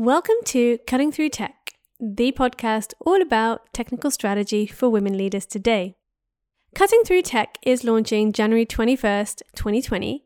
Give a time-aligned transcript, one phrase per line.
[0.00, 5.96] Welcome to Cutting Through Tech, the podcast all about technical strategy for women leaders today.
[6.72, 10.24] Cutting Through Tech is launching January 21st, 2020.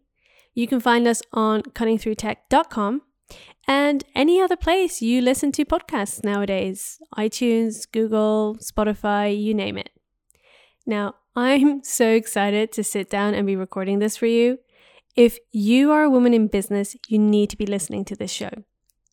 [0.52, 3.00] You can find us on cuttingthroughtech.com
[3.66, 9.88] and any other place you listen to podcasts nowadays iTunes, Google, Spotify, you name it.
[10.84, 14.58] Now, I'm so excited to sit down and be recording this for you.
[15.16, 18.50] If you are a woman in business, you need to be listening to this show.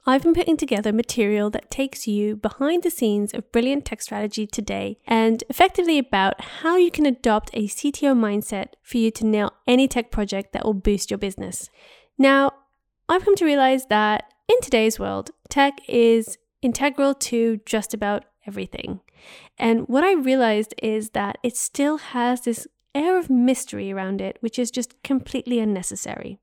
[0.05, 4.47] I've been putting together material that takes you behind the scenes of brilliant tech strategy
[4.47, 9.53] today and effectively about how you can adopt a CTO mindset for you to nail
[9.67, 11.69] any tech project that will boost your business.
[12.17, 12.53] Now,
[13.07, 19.01] I've come to realize that in today's world, tech is integral to just about everything.
[19.57, 24.37] And what I realized is that it still has this air of mystery around it,
[24.39, 26.39] which is just completely unnecessary.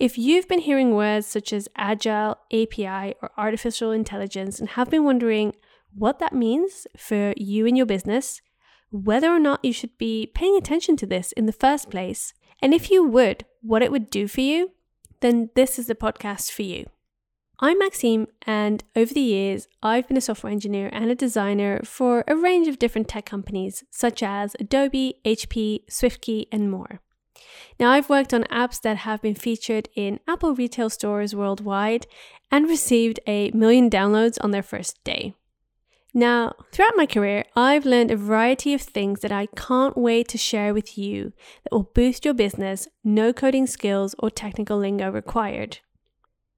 [0.00, 5.04] If you've been hearing words such as agile, API, or artificial intelligence and have been
[5.04, 5.54] wondering
[5.94, 8.42] what that means for you and your business,
[8.90, 12.74] whether or not you should be paying attention to this in the first place, and
[12.74, 14.72] if you would, what it would do for you,
[15.20, 16.86] then this is the podcast for you.
[17.60, 22.24] I'm Maxime, and over the years, I've been a software engineer and a designer for
[22.26, 27.00] a range of different tech companies such as Adobe, HP, SwiftKey, and more.
[27.78, 32.06] Now, I've worked on apps that have been featured in Apple retail stores worldwide
[32.50, 35.34] and received a million downloads on their first day.
[36.16, 40.38] Now, throughout my career, I've learned a variety of things that I can't wait to
[40.38, 41.32] share with you
[41.64, 45.78] that will boost your business, no coding skills or technical lingo required.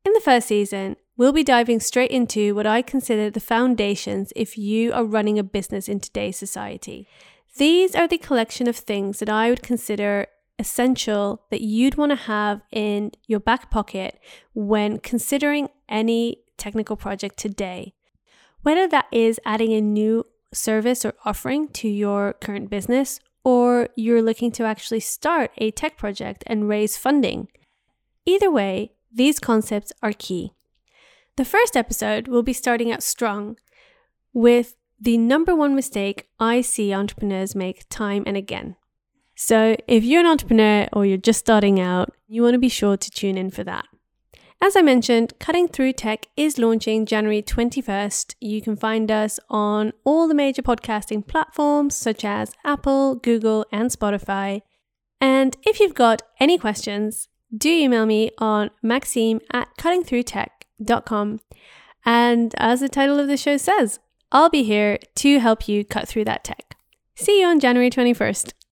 [0.04, 4.58] In the first season, we'll be diving straight into what I consider the foundations if
[4.58, 7.08] you are running a business in today's society.
[7.56, 10.26] These are the collection of things that I would consider
[10.58, 14.18] essential that you'd want to have in your back pocket
[14.54, 17.94] when considering any technical project today.
[18.62, 24.22] Whether that is adding a new service or offering to your current business, or you're
[24.22, 27.46] looking to actually start a tech project and raise funding.
[28.24, 30.52] Either way, these concepts are key.
[31.36, 33.56] The first episode will be starting out strong
[34.32, 38.76] with the number one mistake I see entrepreneurs make time and again.
[39.38, 42.96] So, if you're an entrepreneur or you're just starting out, you want to be sure
[42.96, 43.84] to tune in for that.
[44.62, 48.34] As I mentioned, Cutting Through Tech is launching January 21st.
[48.40, 53.90] You can find us on all the major podcasting platforms such as Apple, Google, and
[53.90, 54.62] Spotify.
[55.20, 61.40] And if you've got any questions, do email me on maxime at cuttingthroughtech.com.
[62.06, 64.00] And as the title of the show says,
[64.32, 66.76] I'll be here to help you cut through that tech.
[67.14, 68.52] See you on January 21st.